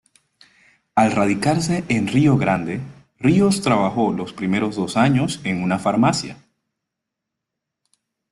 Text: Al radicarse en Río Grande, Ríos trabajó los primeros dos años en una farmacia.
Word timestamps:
Al 0.95 1.11
radicarse 1.11 1.83
en 1.87 2.07
Río 2.07 2.35
Grande, 2.35 2.81
Ríos 3.19 3.61
trabajó 3.61 4.11
los 4.11 4.33
primeros 4.33 4.75
dos 4.75 4.97
años 4.97 5.39
en 5.43 5.61
una 5.61 5.77
farmacia. 5.77 6.39